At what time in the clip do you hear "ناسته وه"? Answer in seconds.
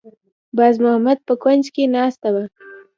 1.95-2.45